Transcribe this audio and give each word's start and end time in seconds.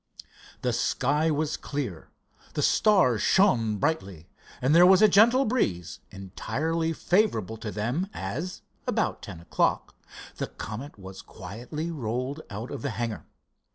The 0.63 0.73
sky 0.73 1.29
was 1.29 1.57
clear, 1.57 2.09
the 2.55 2.63
stars 2.63 3.21
shone 3.21 3.77
brightly 3.77 4.29
and 4.59 4.73
there 4.73 4.83
was 4.83 5.03
a 5.03 5.07
gentle 5.07 5.45
breeze 5.45 5.99
entirely 6.09 6.91
favorable 6.91 7.55
to 7.57 7.69
them, 7.69 8.07
as, 8.11 8.63
about 8.87 9.21
ten 9.21 9.39
o'clock 9.39 9.93
the 10.37 10.47
Comet 10.47 10.97
was 10.97 11.21
quietly 11.21 11.91
rolled 11.91 12.41
out 12.49 12.71
of 12.71 12.81
the 12.81 12.89
hangar. 12.89 13.27